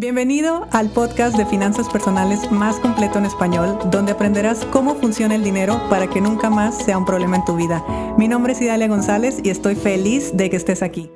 Bienvenido 0.00 0.66
al 0.72 0.88
podcast 0.88 1.36
de 1.36 1.44
finanzas 1.44 1.90
personales 1.90 2.50
más 2.50 2.80
completo 2.80 3.18
en 3.18 3.26
español, 3.26 3.78
donde 3.90 4.12
aprenderás 4.12 4.64
cómo 4.72 4.94
funciona 4.94 5.34
el 5.34 5.44
dinero 5.44 5.78
para 5.90 6.08
que 6.08 6.22
nunca 6.22 6.48
más 6.48 6.82
sea 6.82 6.96
un 6.96 7.04
problema 7.04 7.36
en 7.36 7.44
tu 7.44 7.54
vida. 7.54 7.84
Mi 8.16 8.26
nombre 8.26 8.54
es 8.54 8.62
Idalia 8.62 8.88
González 8.88 9.40
y 9.44 9.50
estoy 9.50 9.74
feliz 9.74 10.34
de 10.34 10.48
que 10.48 10.56
estés 10.56 10.82
aquí. 10.82 11.10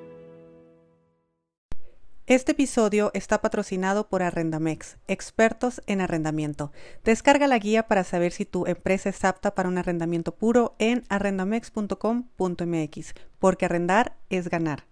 Este 2.27 2.53
episodio 2.53 3.11
está 3.15 3.41
patrocinado 3.41 4.11
por 4.11 4.23
Arrendamex, 4.23 4.99
expertos 5.09 5.81
en 5.87 6.03
arrendamiento. 6.03 6.71
Descarga 7.05 7.47
la 7.47 7.59
guía 7.59 7.89
para 7.89 8.05
saber 8.05 8.33
si 8.33 8.45
tu 8.45 8.67
empresa 8.67 9.09
es 9.09 9.25
apta 9.25 9.55
para 9.55 9.71
un 9.71 9.79
arrendamiento 9.79 10.35
puro 10.35 10.77
en 10.79 11.05
arrendamex.com.mx, 11.09 13.15
porque 13.39 13.65
arrendar 13.65 14.19
es 14.29 14.51
ganar. 14.51 14.85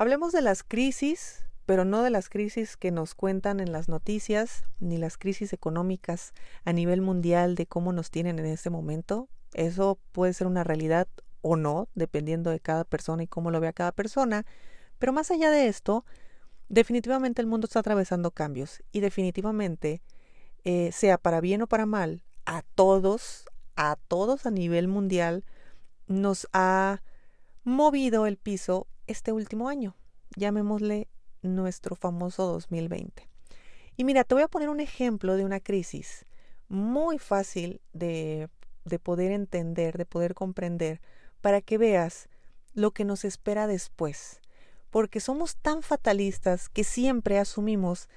Hablemos 0.00 0.32
de 0.32 0.40
las 0.40 0.62
crisis, 0.62 1.44
pero 1.66 1.84
no 1.84 2.02
de 2.02 2.08
las 2.08 2.30
crisis 2.30 2.78
que 2.78 2.90
nos 2.90 3.14
cuentan 3.14 3.60
en 3.60 3.70
las 3.70 3.90
noticias, 3.90 4.64
ni 4.78 4.96
las 4.96 5.18
crisis 5.18 5.52
económicas 5.52 6.32
a 6.64 6.72
nivel 6.72 7.02
mundial 7.02 7.54
de 7.54 7.66
cómo 7.66 7.92
nos 7.92 8.10
tienen 8.10 8.38
en 8.38 8.46
este 8.46 8.70
momento. 8.70 9.28
Eso 9.52 9.98
puede 10.12 10.32
ser 10.32 10.46
una 10.46 10.64
realidad 10.64 11.06
o 11.42 11.56
no, 11.56 11.86
dependiendo 11.94 12.48
de 12.48 12.60
cada 12.60 12.84
persona 12.84 13.24
y 13.24 13.26
cómo 13.26 13.50
lo 13.50 13.60
vea 13.60 13.74
cada 13.74 13.92
persona. 13.92 14.46
Pero 14.98 15.12
más 15.12 15.30
allá 15.30 15.50
de 15.50 15.66
esto, 15.66 16.06
definitivamente 16.70 17.42
el 17.42 17.46
mundo 17.46 17.66
está 17.66 17.80
atravesando 17.80 18.30
cambios 18.30 18.82
y 18.92 19.00
definitivamente, 19.00 20.00
eh, 20.64 20.92
sea 20.92 21.18
para 21.18 21.42
bien 21.42 21.60
o 21.60 21.66
para 21.66 21.84
mal, 21.84 22.22
a 22.46 22.62
todos, 22.74 23.44
a 23.76 23.96
todos 24.08 24.46
a 24.46 24.50
nivel 24.50 24.88
mundial, 24.88 25.44
nos 26.06 26.48
ha 26.54 27.02
movido 27.64 28.24
el 28.24 28.38
piso 28.38 28.86
este 29.10 29.32
último 29.32 29.68
año. 29.68 29.96
Llamémosle 30.36 31.08
nuestro 31.42 31.96
famoso 31.96 32.46
2020. 32.46 33.28
Y 33.96 34.04
mira, 34.04 34.24
te 34.24 34.34
voy 34.34 34.44
a 34.44 34.48
poner 34.48 34.68
un 34.68 34.80
ejemplo 34.80 35.36
de 35.36 35.44
una 35.44 35.60
crisis 35.60 36.26
muy 36.68 37.18
fácil 37.18 37.80
de, 37.92 38.48
de 38.84 38.98
poder 38.98 39.32
entender, 39.32 39.98
de 39.98 40.06
poder 40.06 40.34
comprender, 40.34 41.00
para 41.40 41.60
que 41.60 41.78
veas 41.78 42.28
lo 42.74 42.92
que 42.92 43.04
nos 43.04 43.24
espera 43.24 43.66
después. 43.66 44.40
Porque 44.90 45.20
somos 45.20 45.56
tan 45.56 45.82
fatalistas 45.82 46.68
que 46.68 46.84
siempre 46.84 47.38
asumimos 47.38 48.08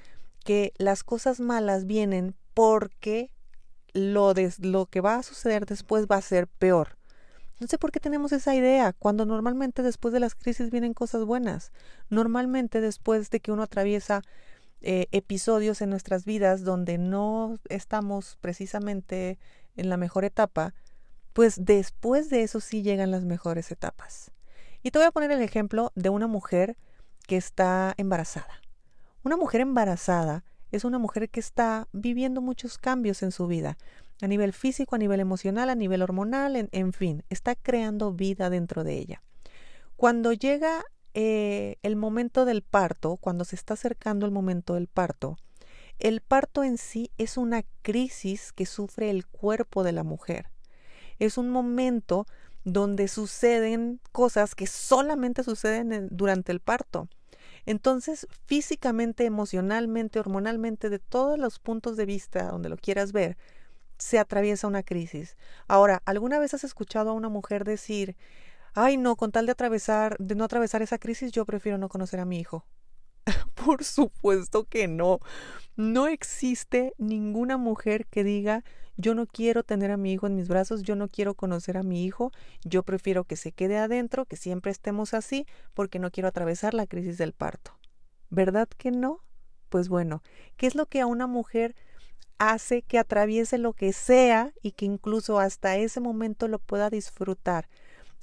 que 0.43 0.73
las 0.77 1.03
cosas 1.03 1.39
malas 1.39 1.85
vienen 1.85 2.35
porque 2.53 3.31
lo, 3.93 4.33
de, 4.33 4.53
lo 4.59 4.85
que 4.87 5.01
va 5.01 5.15
a 5.15 5.23
suceder 5.23 5.65
después 5.65 6.07
va 6.07 6.17
a 6.17 6.21
ser 6.21 6.47
peor. 6.47 6.97
No 7.59 7.67
sé 7.67 7.77
por 7.77 7.91
qué 7.91 7.99
tenemos 7.99 8.31
esa 8.31 8.55
idea, 8.55 8.93
cuando 8.93 9.25
normalmente 9.25 9.83
después 9.83 10.13
de 10.13 10.19
las 10.19 10.35
crisis 10.35 10.71
vienen 10.71 10.93
cosas 10.93 11.23
buenas. 11.23 11.71
Normalmente 12.09 12.81
después 12.81 13.29
de 13.29 13.39
que 13.39 13.51
uno 13.51 13.63
atraviesa 13.63 14.21
eh, 14.81 15.07
episodios 15.11 15.81
en 15.81 15.89
nuestras 15.89 16.25
vidas 16.25 16.63
donde 16.63 16.97
no 16.97 17.59
estamos 17.69 18.37
precisamente 18.41 19.39
en 19.77 19.89
la 19.89 19.97
mejor 19.97 20.25
etapa, 20.25 20.73
pues 21.31 21.55
después 21.63 22.29
de 22.29 22.43
eso 22.43 22.59
sí 22.59 22.81
llegan 22.81 23.11
las 23.11 23.23
mejores 23.23 23.71
etapas. 23.71 24.31
Y 24.81 24.91
te 24.91 24.99
voy 24.99 25.07
a 25.07 25.11
poner 25.11 25.31
el 25.31 25.41
ejemplo 25.41 25.91
de 25.95 26.09
una 26.09 26.27
mujer 26.27 26.75
que 27.27 27.37
está 27.37 27.93
embarazada. 27.97 28.61
Una 29.23 29.37
mujer 29.37 29.61
embarazada 29.61 30.43
es 30.71 30.83
una 30.83 30.99
mujer 30.99 31.29
que 31.29 31.39
está 31.39 31.87
viviendo 31.93 32.41
muchos 32.41 32.77
cambios 32.77 33.23
en 33.23 33.31
su 33.31 33.47
vida 33.47 33.77
a 34.23 34.27
nivel 34.27 34.53
físico, 34.53 34.95
a 34.95 34.99
nivel 34.99 35.19
emocional, 35.19 35.69
a 35.69 35.75
nivel 35.75 36.01
hormonal, 36.01 36.69
en, 36.71 36.93
fin, 36.93 37.25
está 37.29 37.55
creando 37.55 38.13
vida 38.13 38.49
dentro 38.49 38.85
de 38.85 38.97
ella. 38.97 39.21
Cuando 39.97 40.31
llega 40.31 40.85
eh, 41.13 41.75
el 41.83 41.97
momento 41.97 42.45
del 42.45 42.61
parto, 42.61 43.17
cuando 43.17 43.43
se 43.43 43.57
está 43.57 43.73
acercando 43.73 44.25
el 44.25 44.31
momento 44.31 44.75
del 44.75 44.87
parto, 44.87 45.35
el 45.99 46.21
parto 46.21 46.63
en 46.63 46.77
sí 46.77 47.11
es 47.17 47.35
una 47.35 47.63
crisis 47.81 48.53
que 48.53 48.65
sufre 48.65 49.09
el 49.09 49.27
cuerpo 49.27 49.83
de 49.83 49.91
la 49.91 50.03
mujer. 50.03 50.45
Es 51.19 51.37
un 51.37 51.49
momento 51.49 52.25
donde 52.63 53.09
suceden 53.09 53.99
cosas 54.13 54.55
que 54.55 54.67
solamente 54.67 55.43
suceden 55.43 56.07
durante 56.11 56.53
el 56.53 56.61
parto. 56.61 57.09
Entonces, 57.65 58.25
físicamente, 58.45 59.25
emocionalmente, 59.25 60.17
hormonalmente, 60.17 60.89
de 60.89 60.99
todos 60.99 61.37
los 61.37 61.59
puntos 61.59 61.97
de 61.97 62.05
vista 62.05 62.47
donde 62.47 62.69
lo 62.69 62.77
quieras 62.77 63.11
ver, 63.11 63.35
se 64.03 64.19
atraviesa 64.19 64.67
una 64.67 64.83
crisis. 64.83 65.37
Ahora, 65.65 66.01
¿alguna 66.03 66.37
vez 66.37 66.53
has 66.53 66.65
escuchado 66.65 67.11
a 67.11 67.13
una 67.13 67.29
mujer 67.29 67.63
decir, 67.63 68.17
ay 68.73 68.97
no, 68.97 69.15
con 69.15 69.31
tal 69.31 69.45
de 69.45 69.53
atravesar, 69.53 70.17
de 70.19 70.35
no 70.35 70.43
atravesar 70.43 70.81
esa 70.81 70.97
crisis, 70.97 71.31
yo 71.31 71.45
prefiero 71.45 71.77
no 71.77 71.87
conocer 71.87 72.19
a 72.19 72.25
mi 72.25 72.37
hijo? 72.37 72.65
Por 73.55 73.85
supuesto 73.85 74.65
que 74.65 74.89
no. 74.89 75.19
No 75.77 76.07
existe 76.07 76.93
ninguna 76.97 77.55
mujer 77.55 78.05
que 78.07 78.25
diga 78.25 78.65
yo 78.97 79.15
no 79.15 79.25
quiero 79.25 79.63
tener 79.63 79.89
a 79.89 79.97
mi 79.97 80.11
hijo 80.11 80.27
en 80.27 80.35
mis 80.35 80.49
brazos, 80.49 80.83
yo 80.83 80.97
no 80.97 81.07
quiero 81.07 81.33
conocer 81.33 81.77
a 81.77 81.83
mi 81.83 82.03
hijo, 82.03 82.33
yo 82.65 82.83
prefiero 82.83 83.23
que 83.23 83.37
se 83.37 83.53
quede 83.53 83.77
adentro, 83.77 84.25
que 84.25 84.35
siempre 84.35 84.71
estemos 84.71 85.13
así, 85.13 85.47
porque 85.73 85.97
no 85.97 86.11
quiero 86.11 86.27
atravesar 86.27 86.73
la 86.73 86.87
crisis 86.87 87.17
del 87.17 87.31
parto. 87.31 87.71
¿Verdad 88.29 88.67
que 88.67 88.91
no? 88.91 89.23
Pues 89.69 89.87
bueno, 89.87 90.21
¿qué 90.57 90.67
es 90.67 90.75
lo 90.75 90.87
que 90.87 90.99
a 90.99 91.07
una 91.07 91.25
mujer 91.25 91.73
hace 92.37 92.81
que 92.81 92.99
atraviese 92.99 93.57
lo 93.57 93.73
que 93.73 93.93
sea 93.93 94.53
y 94.61 94.71
que 94.71 94.85
incluso 94.85 95.39
hasta 95.39 95.77
ese 95.77 95.99
momento 95.99 96.47
lo 96.47 96.59
pueda 96.59 96.89
disfrutar. 96.89 97.69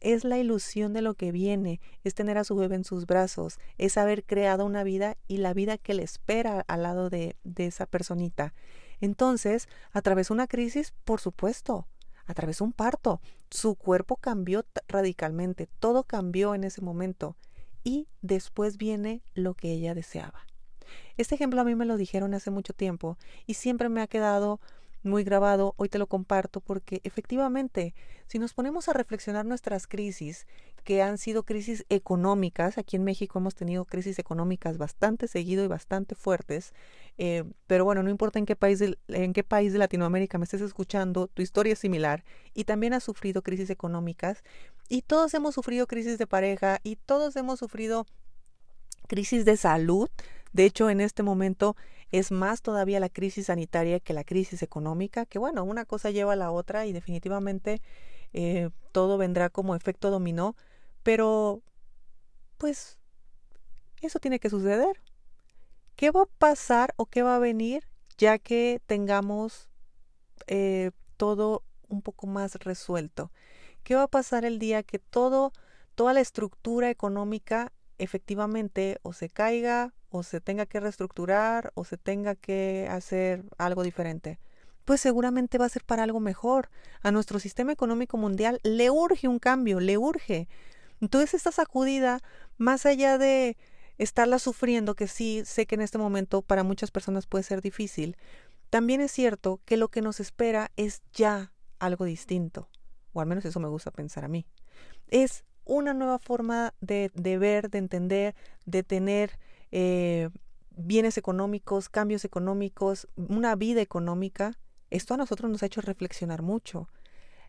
Es 0.00 0.24
la 0.24 0.38
ilusión 0.38 0.92
de 0.92 1.02
lo 1.02 1.14
que 1.14 1.30
viene, 1.30 1.80
es 2.04 2.14
tener 2.14 2.38
a 2.38 2.44
su 2.44 2.56
bebé 2.56 2.76
en 2.76 2.84
sus 2.84 3.06
brazos, 3.06 3.58
es 3.76 3.98
haber 3.98 4.24
creado 4.24 4.64
una 4.64 4.82
vida 4.82 5.16
y 5.28 5.38
la 5.38 5.52
vida 5.52 5.76
que 5.76 5.94
le 5.94 6.02
espera 6.02 6.64
al 6.68 6.82
lado 6.82 7.10
de, 7.10 7.36
de 7.44 7.66
esa 7.66 7.86
personita. 7.86 8.54
Entonces, 9.00 9.68
atravesó 9.92 10.32
una 10.32 10.46
crisis, 10.46 10.94
por 11.04 11.20
supuesto, 11.20 11.86
atravesó 12.26 12.64
un 12.64 12.72
parto, 12.72 13.20
su 13.50 13.74
cuerpo 13.74 14.16
cambió 14.16 14.64
radicalmente, 14.88 15.68
todo 15.78 16.04
cambió 16.04 16.54
en 16.54 16.64
ese 16.64 16.80
momento 16.80 17.36
y 17.82 18.08
después 18.22 18.76
viene 18.76 19.22
lo 19.34 19.54
que 19.54 19.72
ella 19.72 19.94
deseaba. 19.94 20.46
Este 21.16 21.34
ejemplo 21.34 21.60
a 21.60 21.64
mí 21.64 21.74
me 21.74 21.86
lo 21.86 21.96
dijeron 21.96 22.34
hace 22.34 22.50
mucho 22.50 22.72
tiempo 22.72 23.16
y 23.46 23.54
siempre 23.54 23.88
me 23.88 24.02
ha 24.02 24.06
quedado 24.06 24.60
muy 25.02 25.24
grabado, 25.24 25.74
hoy 25.78 25.88
te 25.88 25.98
lo 25.98 26.06
comparto 26.06 26.60
porque 26.60 27.00
efectivamente, 27.04 27.94
si 28.26 28.38
nos 28.38 28.52
ponemos 28.52 28.88
a 28.88 28.92
reflexionar 28.92 29.46
nuestras 29.46 29.86
crisis, 29.86 30.46
que 30.84 31.02
han 31.02 31.18
sido 31.18 31.44
crisis 31.44 31.84
económicas, 31.88 32.78
aquí 32.78 32.96
en 32.96 33.04
México 33.04 33.38
hemos 33.38 33.54
tenido 33.54 33.84
crisis 33.84 34.18
económicas 34.18 34.78
bastante 34.78 35.28
seguido 35.28 35.64
y 35.64 35.68
bastante 35.68 36.14
fuertes, 36.14 36.74
eh, 37.18 37.44
pero 37.66 37.84
bueno, 37.84 38.02
no 38.02 38.10
importa 38.10 38.38
en 38.38 38.46
qué, 38.46 38.56
país 38.56 38.78
de, 38.78 38.98
en 39.08 39.32
qué 39.32 39.42
país 39.42 39.72
de 39.72 39.78
Latinoamérica 39.78 40.38
me 40.38 40.44
estés 40.44 40.60
escuchando, 40.60 41.28
tu 41.28 41.42
historia 41.42 41.72
es 41.74 41.78
similar 41.78 42.24
y 42.54 42.64
también 42.64 42.92
has 42.92 43.04
sufrido 43.04 43.42
crisis 43.42 43.70
económicas 43.70 44.42
y 44.88 45.02
todos 45.02 45.32
hemos 45.34 45.54
sufrido 45.54 45.86
crisis 45.86 46.18
de 46.18 46.26
pareja 46.26 46.80
y 46.82 46.96
todos 46.96 47.36
hemos 47.36 47.58
sufrido 47.58 48.06
crisis 49.06 49.44
de 49.44 49.56
salud, 49.56 50.08
de 50.52 50.64
hecho, 50.64 50.90
en 50.90 51.00
este 51.00 51.22
momento 51.22 51.76
es 52.10 52.32
más 52.32 52.62
todavía 52.62 52.98
la 53.00 53.08
crisis 53.08 53.46
sanitaria 53.46 54.00
que 54.00 54.12
la 54.12 54.24
crisis 54.24 54.62
económica, 54.62 55.26
que 55.26 55.38
bueno, 55.38 55.64
una 55.64 55.84
cosa 55.84 56.10
lleva 56.10 56.32
a 56.32 56.36
la 56.36 56.50
otra 56.50 56.86
y 56.86 56.92
definitivamente 56.92 57.80
eh, 58.32 58.70
todo 58.92 59.16
vendrá 59.16 59.48
como 59.48 59.74
efecto 59.74 60.10
dominó, 60.10 60.56
pero 61.02 61.62
pues 62.58 62.98
eso 64.02 64.18
tiene 64.18 64.40
que 64.40 64.50
suceder. 64.50 65.00
¿Qué 65.96 66.10
va 66.10 66.22
a 66.22 66.38
pasar 66.38 66.94
o 66.96 67.06
qué 67.06 67.22
va 67.22 67.36
a 67.36 67.40
venir 67.40 67.86
ya 68.18 68.38
que 68.38 68.80
tengamos 68.86 69.68
eh, 70.46 70.90
todo 71.16 71.62
un 71.88 72.02
poco 72.02 72.26
más 72.26 72.56
resuelto? 72.56 73.30
¿Qué 73.84 73.94
va 73.94 74.04
a 74.04 74.08
pasar 74.08 74.44
el 74.44 74.58
día 74.58 74.82
que 74.82 74.98
todo, 74.98 75.52
toda 75.94 76.12
la 76.12 76.20
estructura 76.20 76.90
económica 76.90 77.72
efectivamente 78.00 78.98
o 79.02 79.12
se 79.12 79.28
caiga 79.28 79.94
o 80.08 80.22
se 80.22 80.40
tenga 80.40 80.66
que 80.66 80.80
reestructurar 80.80 81.70
o 81.74 81.84
se 81.84 81.96
tenga 81.96 82.34
que 82.34 82.88
hacer 82.90 83.44
algo 83.58 83.82
diferente, 83.82 84.40
pues 84.84 85.00
seguramente 85.00 85.58
va 85.58 85.66
a 85.66 85.70
ser 85.70 85.84
para 85.84 86.02
algo 86.02 86.18
mejor. 86.18 86.70
A 87.02 87.12
nuestro 87.12 87.38
sistema 87.38 87.72
económico 87.72 88.16
mundial 88.16 88.58
le 88.64 88.90
urge 88.90 89.28
un 89.28 89.38
cambio, 89.38 89.78
le 89.78 89.98
urge. 89.98 90.48
Entonces 91.00 91.34
esta 91.34 91.52
sacudida, 91.52 92.20
más 92.58 92.86
allá 92.86 93.18
de 93.18 93.56
estarla 93.98 94.38
sufriendo, 94.38 94.94
que 94.94 95.06
sí 95.06 95.42
sé 95.44 95.66
que 95.66 95.74
en 95.76 95.82
este 95.82 95.98
momento 95.98 96.42
para 96.42 96.64
muchas 96.64 96.90
personas 96.90 97.26
puede 97.26 97.44
ser 97.44 97.60
difícil, 97.60 98.16
también 98.70 99.00
es 99.00 99.12
cierto 99.12 99.60
que 99.64 99.76
lo 99.76 99.88
que 99.88 100.00
nos 100.00 100.20
espera 100.20 100.70
es 100.76 101.02
ya 101.12 101.52
algo 101.78 102.04
distinto, 102.04 102.68
o 103.12 103.20
al 103.20 103.26
menos 103.26 103.44
eso 103.44 103.60
me 103.60 103.68
gusta 103.68 103.90
pensar 103.90 104.24
a 104.24 104.28
mí. 104.28 104.46
Es 105.08 105.44
una 105.70 105.94
nueva 105.94 106.18
forma 106.18 106.74
de, 106.80 107.12
de 107.14 107.38
ver, 107.38 107.70
de 107.70 107.78
entender, 107.78 108.34
de 108.66 108.82
tener 108.82 109.38
eh, 109.70 110.28
bienes 110.76 111.16
económicos, 111.16 111.88
cambios 111.88 112.24
económicos, 112.24 113.06
una 113.16 113.54
vida 113.54 113.80
económica. 113.80 114.58
Esto 114.90 115.14
a 115.14 115.16
nosotros 115.16 115.48
nos 115.48 115.62
ha 115.62 115.66
hecho 115.66 115.80
reflexionar 115.80 116.42
mucho. 116.42 116.88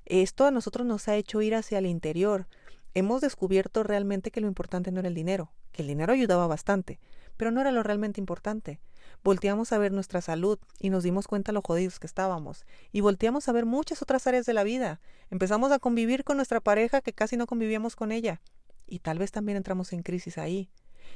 Esto 0.05 0.45
a 0.45 0.51
nosotros 0.51 0.85
nos 0.85 1.07
ha 1.07 1.15
hecho 1.15 1.41
ir 1.41 1.55
hacia 1.55 1.79
el 1.79 1.87
interior, 1.87 2.47
hemos 2.93 3.21
descubierto 3.21 3.83
realmente 3.83 4.31
que 4.31 4.41
lo 4.41 4.47
importante 4.47 4.91
no 4.91 4.99
era 4.99 5.09
el 5.09 5.15
dinero, 5.15 5.51
que 5.71 5.81
el 5.81 5.87
dinero 5.87 6.13
ayudaba 6.13 6.47
bastante, 6.47 6.99
pero 7.41 7.49
no 7.49 7.59
era 7.59 7.71
lo 7.71 7.81
realmente 7.81 8.21
importante. 8.21 8.79
Volteamos 9.23 9.71
a 9.71 9.79
ver 9.79 9.91
nuestra 9.91 10.21
salud 10.21 10.59
y 10.77 10.91
nos 10.91 11.01
dimos 11.01 11.25
cuenta 11.25 11.51
lo 11.51 11.63
jodidos 11.63 11.99
que 11.99 12.05
estábamos. 12.05 12.67
Y 12.91 13.01
volteamos 13.01 13.49
a 13.49 13.51
ver 13.51 13.65
muchas 13.65 14.03
otras 14.03 14.27
áreas 14.27 14.45
de 14.45 14.53
la 14.53 14.63
vida. 14.63 15.01
Empezamos 15.31 15.71
a 15.71 15.79
convivir 15.79 16.23
con 16.23 16.37
nuestra 16.37 16.59
pareja 16.59 17.01
que 17.01 17.13
casi 17.13 17.37
no 17.37 17.47
convivíamos 17.47 17.95
con 17.95 18.11
ella. 18.11 18.41
Y 18.85 18.99
tal 18.99 19.17
vez 19.17 19.31
también 19.31 19.57
entramos 19.57 19.91
en 19.91 20.03
crisis 20.03 20.37
ahí. 20.37 20.69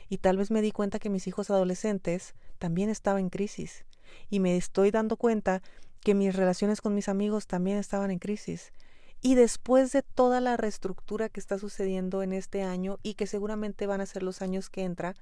Y 0.09 0.17
tal 0.17 0.37
vez 0.37 0.49
me 0.49 0.63
di 0.63 0.71
cuenta 0.71 0.97
que 0.97 1.11
mis 1.11 1.27
hijos 1.27 1.51
adolescentes 1.51 2.33
también 2.57 2.89
estaban 2.89 3.21
en 3.21 3.29
crisis. 3.29 3.85
Y 4.27 4.39
me 4.39 4.57
estoy 4.57 4.89
dando 4.89 5.17
cuenta 5.17 5.61
que 5.99 6.15
mis 6.15 6.35
relaciones 6.35 6.81
con 6.81 6.95
mis 6.95 7.07
amigos 7.07 7.45
también 7.45 7.77
estaban 7.77 8.09
en 8.09 8.17
crisis. 8.17 8.73
Y 9.21 9.35
después 9.35 9.91
de 9.91 10.01
toda 10.01 10.41
la 10.41 10.57
reestructura 10.57 11.29
que 11.29 11.39
está 11.39 11.59
sucediendo 11.59 12.23
en 12.23 12.33
este 12.33 12.63
año 12.63 12.97
y 13.03 13.13
que 13.13 13.27
seguramente 13.27 13.85
van 13.85 14.01
a 14.01 14.07
ser 14.07 14.23
los 14.23 14.41
años 14.41 14.71
que 14.71 14.85
entra, 14.85 15.13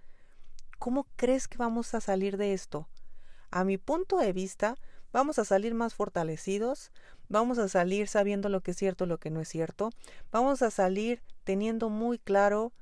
¿cómo 0.84 1.08
crees 1.16 1.48
que 1.48 1.58
vamos 1.58 1.94
a 1.94 2.02
salir 2.02 2.36
de 2.36 2.52
esto? 2.52 2.90
A 3.52 3.64
mi 3.64 3.78
punto 3.78 4.18
de 4.18 4.34
vista, 4.34 4.76
vamos 5.14 5.40
a 5.40 5.46
salir 5.46 5.74
más 5.74 5.94
fortalecidos, 5.94 6.92
vamos 7.30 7.58
a 7.58 7.70
salir 7.70 8.10
sabiendo 8.10 8.50
lo 8.50 8.60
que 8.60 8.72
es 8.72 8.78
cierto 8.78 9.06
lo 9.06 9.18
que 9.18 9.30
no 9.30 9.40
es 9.40 9.48
cierto, 9.48 9.92
vamos 10.30 10.62
a 10.62 10.72
salir 10.72 11.22
teniendo 11.46 11.88
muy 11.90 12.20
claro 12.20 12.74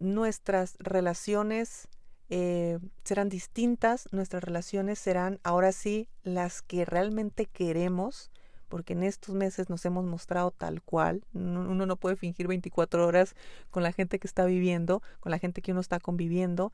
nuestras 0.00 0.74
relaciones 0.80 1.86
eh, 2.28 2.80
serán 3.04 3.28
distintas, 3.28 4.08
nuestras 4.10 4.42
relaciones 4.42 4.98
serán 4.98 5.38
ahora 5.44 5.70
sí 5.70 6.08
las 6.24 6.60
que 6.60 6.84
realmente 6.84 7.46
queremos, 7.46 8.32
porque 8.68 8.94
en 8.94 9.04
estos 9.04 9.36
meses 9.36 9.70
nos 9.70 9.84
hemos 9.84 10.04
mostrado 10.04 10.50
tal 10.50 10.82
cual. 10.82 11.22
Uno 11.32 11.86
no 11.86 11.96
puede 11.96 12.16
fingir 12.16 12.48
24 12.48 13.06
horas 13.06 13.36
con 13.70 13.84
la 13.84 13.92
gente 13.92 14.18
que 14.18 14.26
está 14.26 14.44
viviendo, 14.44 15.02
con 15.20 15.30
la 15.30 15.38
gente 15.38 15.62
que 15.62 15.70
uno 15.70 15.80
está 15.80 16.00
conviviendo. 16.00 16.72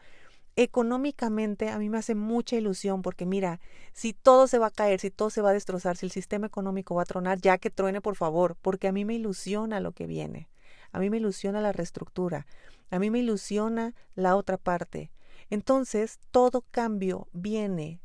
Económicamente 0.56 1.70
a 1.70 1.78
mí 1.78 1.88
me 1.88 1.98
hace 1.98 2.14
mucha 2.14 2.56
ilusión 2.56 3.02
porque 3.02 3.26
mira, 3.26 3.60
si 3.92 4.12
todo 4.12 4.46
se 4.46 4.58
va 4.58 4.66
a 4.66 4.70
caer, 4.70 5.00
si 5.00 5.10
todo 5.10 5.30
se 5.30 5.42
va 5.42 5.50
a 5.50 5.54
destrozar, 5.54 5.96
si 5.96 6.06
el 6.06 6.12
sistema 6.12 6.46
económico 6.46 6.94
va 6.94 7.02
a 7.02 7.06
tronar, 7.06 7.40
ya 7.40 7.58
que 7.58 7.70
truene 7.70 8.00
por 8.00 8.14
favor, 8.14 8.56
porque 8.62 8.86
a 8.86 8.92
mí 8.92 9.04
me 9.04 9.14
ilusiona 9.14 9.80
lo 9.80 9.92
que 9.92 10.06
viene. 10.06 10.48
A 10.92 11.00
mí 11.00 11.10
me 11.10 11.16
ilusiona 11.16 11.60
la 11.60 11.72
reestructura. 11.72 12.46
A 12.90 13.00
mí 13.00 13.10
me 13.10 13.18
ilusiona 13.18 13.94
la 14.14 14.36
otra 14.36 14.56
parte. 14.56 15.10
Entonces, 15.50 16.20
todo 16.30 16.62
cambio 16.70 17.26
viene, 17.32 18.00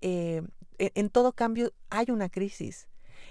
eh, 0.00 0.42
en 0.78 1.10
todo 1.10 1.32
cambio 1.32 1.72
hay 1.88 2.10
una 2.10 2.28
crisis. 2.28 2.88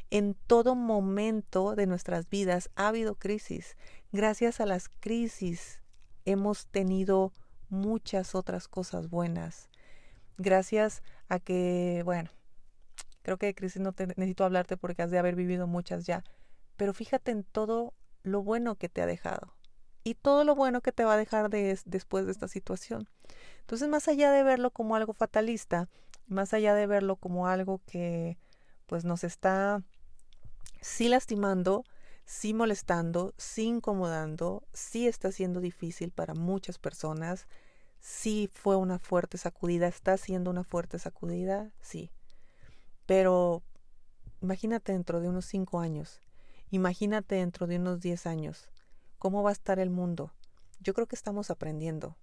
En 0.09 0.35
todo 0.47 0.75
momento 0.75 1.75
de 1.75 1.87
nuestras 1.87 2.29
vidas 2.29 2.69
ha 2.75 2.87
habido 2.87 3.15
crisis. 3.15 3.75
Gracias 4.13 4.61
a 4.61 4.65
las 4.65 4.87
crisis 4.87 5.81
hemos 6.25 6.67
tenido 6.67 7.33
muchas 7.71 8.35
otras 8.35 8.67
cosas 8.67 9.09
buenas. 9.09 9.69
Gracias 10.37 11.01
a 11.29 11.39
que, 11.39 12.03
bueno, 12.05 12.29
creo 13.23 13.37
que 13.37 13.47
de 13.47 13.55
crisis 13.55 13.81
no 13.81 13.93
te 13.93 14.07
necesito 14.07 14.43
hablarte 14.43 14.77
porque 14.77 15.01
has 15.01 15.11
de 15.11 15.17
haber 15.17 15.35
vivido 15.35 15.65
muchas 15.65 16.05
ya, 16.05 16.23
pero 16.77 16.93
fíjate 16.93 17.31
en 17.31 17.43
todo 17.43 17.93
lo 18.23 18.43
bueno 18.43 18.75
que 18.75 18.89
te 18.89 19.01
ha 19.01 19.05
dejado 19.05 19.55
y 20.03 20.15
todo 20.15 20.43
lo 20.43 20.55
bueno 20.55 20.81
que 20.81 20.91
te 20.91 21.05
va 21.05 21.13
a 21.13 21.17
dejar 21.17 21.49
después 21.49 22.25
de 22.25 22.31
esta 22.31 22.47
situación. 22.47 23.07
Entonces, 23.61 23.87
más 23.87 24.07
allá 24.07 24.31
de 24.31 24.43
verlo 24.43 24.71
como 24.71 24.95
algo 24.95 25.13
fatalista, 25.13 25.87
más 26.27 26.53
allá 26.53 26.73
de 26.73 26.87
verlo 26.87 27.15
como 27.15 27.47
algo 27.47 27.81
que 27.85 28.37
pues 28.85 29.05
nos 29.05 29.23
está 29.23 29.83
sí 30.81 31.07
lastimando, 31.07 31.85
sí 32.25 32.53
molestando, 32.53 33.33
sí 33.37 33.63
incomodando, 33.63 34.63
sí 34.73 35.07
está 35.07 35.31
siendo 35.31 35.59
difícil 35.59 36.11
para 36.11 36.33
muchas 36.33 36.77
personas, 36.77 37.47
sí 37.99 38.49
fue 38.53 38.75
una 38.75 38.99
fuerte 38.99 39.37
sacudida, 39.37 39.87
está 39.87 40.17
siendo 40.17 40.49
una 40.49 40.63
fuerte 40.63 40.99
sacudida, 40.99 41.71
sí. 41.81 42.11
Pero 43.05 43.63
imagínate 44.41 44.91
dentro 44.91 45.21
de 45.21 45.29
unos 45.29 45.45
cinco 45.45 45.79
años, 45.79 46.21
imagínate 46.69 47.35
dentro 47.35 47.67
de 47.67 47.77
unos 47.77 48.01
diez 48.01 48.25
años, 48.25 48.69
cómo 49.19 49.43
va 49.43 49.51
a 49.51 49.53
estar 49.53 49.79
el 49.79 49.89
mundo. 49.89 50.33
Yo 50.79 50.93
creo 50.93 51.07
que 51.07 51.15
estamos 51.15 51.51
aprendiendo. 51.51 52.17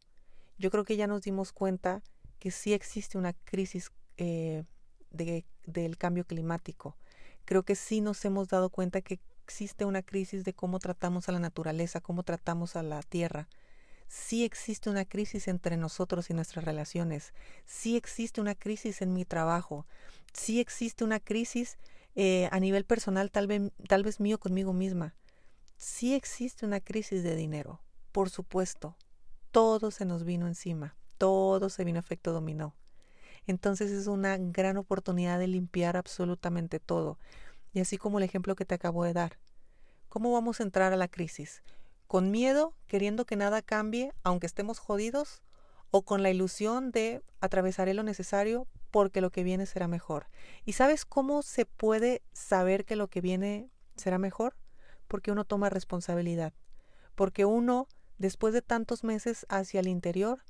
Yo 0.59 0.71
creo 0.71 0.85
que 0.85 0.97
ya 0.97 1.07
nos 1.07 1.23
dimos 1.23 1.53
cuenta 1.53 2.03
que 2.41 2.51
sí 2.51 2.73
existe 2.73 3.19
una 3.19 3.33
crisis 3.33 3.93
eh, 4.17 4.65
de, 5.11 5.45
del 5.65 5.97
cambio 5.97 6.25
climático. 6.25 6.97
Creo 7.45 7.63
que 7.63 7.77
sí 7.77 8.01
nos 8.01 8.25
hemos 8.25 8.49
dado 8.49 8.69
cuenta 8.71 9.01
que 9.01 9.21
existe 9.49 9.85
una 9.85 10.03
crisis 10.03 10.45
de 10.45 10.53
cómo 10.53 10.79
tratamos 10.79 11.29
a 11.29 11.33
la 11.33 11.39
naturaleza, 11.39 12.01
cómo 12.01 12.23
tratamos 12.23 12.77
a 12.77 12.83
la 12.83 13.03
tierra. 13.03 13.49
Sí 14.07 14.45
existe 14.45 14.91
una 14.91 15.05
crisis 15.05 15.49
entre 15.49 15.77
nosotros 15.77 16.31
y 16.31 16.35
nuestras 16.35 16.65
relaciones. 16.65 17.33
Sí 17.65 17.97
existe 17.97 18.41
una 18.41 18.55
crisis 18.55 19.03
en 19.03 19.13
mi 19.13 19.25
trabajo. 19.25 19.87
Sí 20.33 20.61
existe 20.61 21.05
una 21.05 21.21
crisis 21.21 21.79
eh, 22.15 22.49
a 22.53 22.61
nivel 22.61 22.85
personal, 22.85 23.31
tal 23.31 23.47
vez, 23.47 23.73
tal 23.89 24.03
vez 24.03 24.21
mío 24.21 24.39
conmigo 24.39 24.73
misma 24.73 25.15
sí 25.79 26.15
existe 26.15 26.67
una 26.67 26.81
crisis 26.81 27.23
de 27.23 27.37
dinero, 27.37 27.81
por 28.13 28.29
supuesto. 28.29 28.97
Todo 29.53 29.91
se 29.91 30.05
nos 30.05 30.25
vino 30.25 30.47
encima, 30.47 30.97
todo 31.17 31.71
se 31.71 31.85
vino 31.85 31.99
efecto 31.99 32.33
dominó. 32.33 32.75
Entonces 33.47 33.91
es 33.91 34.09
una 34.09 34.37
gran 34.37 34.77
oportunidad 34.77 35.39
de 35.39 35.47
limpiar 35.47 35.97
absolutamente 35.97 36.81
todo. 36.81 37.19
Y 37.73 37.81
así 37.81 37.99
como 37.99 38.19
el 38.19 38.25
ejemplo 38.25 38.57
que 38.57 38.65
te 38.65 38.75
acabo 38.75 39.05
de 39.05 39.13
dar. 39.13 39.39
¿Cómo 40.09 40.33
vamos 40.33 40.61
a 40.61 40.63
entrar 40.63 40.93
a 40.93 40.97
la 40.97 41.09
crisis? 41.09 41.63
¿Con 42.07 42.31
miedo, 42.31 42.75
queriendo 42.87 43.27
que 43.27 43.37
nada 43.37 43.63
cambie, 43.63 44.13
aunque 44.23 44.47
estemos 44.47 44.79
jodidos? 44.79 45.43
¿O 45.91 46.03
con 46.03 46.23
la 46.23 46.31
ilusión 46.31 46.91
de 46.91 47.23
atravesaré 47.41 47.95
lo 47.95 48.03
necesario 48.03 48.67
porque 48.91 49.21
lo 49.21 49.31
que 49.31 49.43
viene 49.43 49.67
será 49.67 49.89
mejor? 49.89 50.27
¿Y 50.65 50.73
sabes 50.73 51.05
cómo 51.05 51.43
se 51.43 51.67
puede 51.67 52.23
saber 52.33 52.85
que 52.85 52.97
lo 52.97 53.09
que 53.09 53.21
viene 53.21 53.71
será 53.97 54.19
mejor? 54.19 54.57
porque 55.09 55.33
uno 55.33 55.45
toma 55.45 55.71
responsabilidad, 55.71 56.53
porque 57.17 57.45
uno, 57.45 57.89
después 58.19 58.55
de 58.55 58.63
tantos 58.63 59.03
meses 59.03 59.47
hacia 59.49 59.81
el 59.81 59.89
interior, 59.89 60.45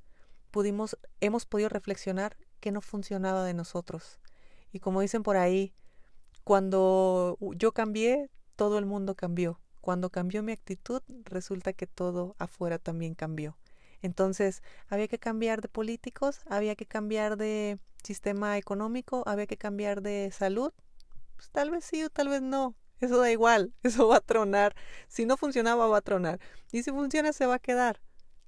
pudimos, 0.50 0.99
hemos 1.21 1.47
podido 1.47 1.69
reflexionar 1.69 2.37
que 2.61 2.73
no 2.73 2.81
funcionaba 2.81 3.44
de 3.44 3.55
nosotros. 3.55 4.19
Y 4.73 4.81
como 4.81 5.00
dicen 5.00 5.23
por 5.23 5.37
ahí, 5.37 5.73
cuando 6.49 7.37
yo 7.56 7.73
cambié, 7.73 8.31
todo 8.56 8.79
el 8.79 8.87
mundo 8.87 9.15
cambió. 9.15 9.61
Cuando 9.83 10.09
cambió 10.09 10.43
mi 10.43 10.53
actitud, 10.53 11.03
resulta 11.25 11.75
que 11.75 11.87
todo 11.87 12.37
afuera 12.39 12.79
también 12.79 13.15
cambió. 13.15 13.59
Entonces, 14.00 14.62
había 14.89 15.09
que 15.09 15.19
cambiar 15.19 15.61
de 15.61 15.69
políticos, 15.69 16.41
había 16.49 16.75
que 16.75 16.87
cambiar 16.87 17.37
de 17.37 17.78
sistema 18.02 18.57
económico, 18.57 19.25
había 19.26 19.47
que 19.47 19.59
cambiar 19.59 20.00
de 20.00 20.31
salud. 20.33 20.73
Pues 21.37 21.50
tal 21.50 21.71
vez 21.71 21.85
sí 21.85 22.02
o 22.02 22.09
tal 22.09 22.31
vez 22.31 22.40
no. 22.40 22.75
Eso 22.99 23.19
da 23.19 23.31
igual, 23.31 23.75
eso 23.83 24.09
va 24.09 24.17
a 24.17 24.21
tronar. 24.21 24.75
Si 25.07 25.26
no 25.26 25.37
funcionaba, 25.37 25.87
va 25.87 25.99
a 25.99 26.00
tronar. 26.00 26.40
Y 26.73 26.83
si 26.83 26.93
funciona, 26.93 27.35
se 27.35 27.45
va 27.45 27.57
a 27.57 27.59
quedar. 27.59 28.00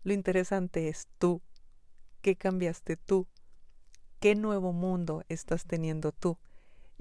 Lo 0.04 0.14
interesante 0.14 0.88
es 0.88 1.06
tú. 1.18 1.42
¿Qué 2.22 2.34
cambiaste 2.34 2.96
tú? 2.96 3.26
¿Qué 4.20 4.36
nuevo 4.36 4.72
mundo 4.72 5.22
estás 5.28 5.66
teniendo 5.66 6.12
tú? 6.12 6.38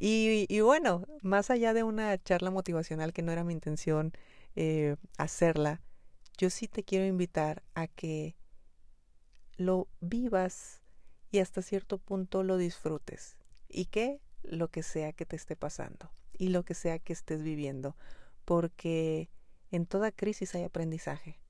Y, 0.01 0.45
y 0.47 0.61
bueno, 0.61 1.03
más 1.23 1.49
allá 1.49 1.73
de 1.73 1.83
una 1.83 2.17
charla 2.23 2.51
motivacional 2.51 3.11
que 3.11 3.21
no 3.21 3.33
era 3.33 3.43
mi 3.43 3.51
intención 3.51 4.13
eh, 4.55 4.95
hacerla, 5.17 5.81
yo 6.37 6.49
sí 6.49 6.69
te 6.69 6.85
quiero 6.85 7.05
invitar 7.05 7.63
a 7.73 7.87
que 7.87 8.37
lo 9.57 9.89
vivas 9.99 10.81
y 11.31 11.39
hasta 11.39 11.61
cierto 11.61 11.97
punto 11.97 12.43
lo 12.43 12.55
disfrutes. 12.55 13.35
¿Y 13.67 13.87
qué? 13.87 14.21
Lo 14.41 14.69
que 14.69 14.83
sea 14.83 15.11
que 15.11 15.25
te 15.25 15.35
esté 15.35 15.57
pasando 15.57 16.09
y 16.31 16.47
lo 16.47 16.63
que 16.63 16.75
sea 16.75 16.99
que 16.99 17.11
estés 17.11 17.43
viviendo, 17.43 17.97
porque 18.45 19.29
en 19.69 19.85
toda 19.85 20.13
crisis 20.13 20.55
hay 20.55 20.63
aprendizaje. 20.63 21.41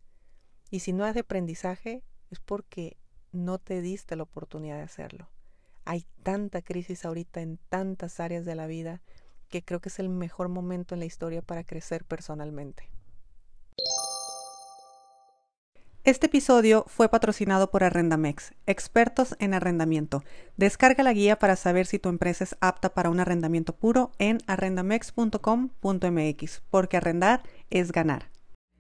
Y 0.72 0.80
si 0.80 0.92
no 0.92 1.06
hay 1.06 1.20
aprendizaje 1.20 2.04
es 2.32 2.40
porque 2.40 2.98
no 3.32 3.60
te 3.60 3.82
diste 3.82 4.16
la 4.16 4.24
oportunidad 4.24 4.78
de 4.78 4.84
hacerlo. 4.84 5.30
Hay 5.90 6.06
tanta 6.22 6.62
crisis 6.62 7.04
ahorita 7.04 7.42
en 7.42 7.58
tantas 7.70 8.20
áreas 8.20 8.46
de 8.46 8.54
la 8.54 8.68
vida 8.68 9.02
que 9.50 9.66
creo 9.66 9.80
que 9.80 9.90
es 9.90 9.98
el 9.98 10.08
mejor 10.08 10.48
momento 10.48 10.94
en 10.94 11.00
la 11.00 11.08
historia 11.08 11.42
para 11.42 11.64
crecer 11.64 12.06
personalmente. 12.06 12.92
Este 16.04 16.28
episodio 16.28 16.86
fue 16.88 17.10
patrocinado 17.10 17.72
por 17.72 17.84
Arrendamex, 17.84 18.54
expertos 18.68 19.36
en 19.40 19.56
arrendamiento. 19.56 20.24
Descarga 20.58 21.02
la 21.02 21.14
guía 21.14 21.40
para 21.40 21.56
saber 21.56 21.88
si 21.88 21.98
tu 21.98 22.10
empresa 22.10 22.44
es 22.44 22.56
apta 22.62 22.94
para 22.94 23.10
un 23.10 23.20
arrendamiento 23.20 23.76
puro 23.76 24.12
en 24.20 24.38
arrendamex.com.mx, 24.46 26.62
porque 26.70 26.98
arrendar 26.98 27.42
es 27.72 27.92
ganar. 27.92 28.30